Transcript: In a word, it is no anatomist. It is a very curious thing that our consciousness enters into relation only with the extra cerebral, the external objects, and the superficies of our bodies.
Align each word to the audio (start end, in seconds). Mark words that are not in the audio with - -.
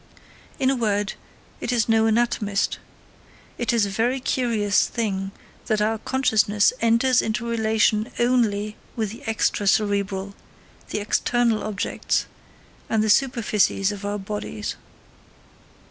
In 0.57 0.71
a 0.71 0.75
word, 0.75 1.13
it 1.59 1.71
is 1.71 1.87
no 1.87 2.07
anatomist. 2.07 2.79
It 3.59 3.71
is 3.71 3.85
a 3.85 3.89
very 3.91 4.19
curious 4.19 4.87
thing 4.87 5.29
that 5.67 5.79
our 5.79 5.99
consciousness 5.99 6.73
enters 6.81 7.21
into 7.21 7.47
relation 7.47 8.09
only 8.17 8.77
with 8.95 9.11
the 9.11 9.21
extra 9.27 9.67
cerebral, 9.67 10.33
the 10.89 10.97
external 10.97 11.63
objects, 11.63 12.25
and 12.89 13.03
the 13.03 13.11
superficies 13.11 13.91
of 13.91 14.03
our 14.03 14.17
bodies. 14.17 14.75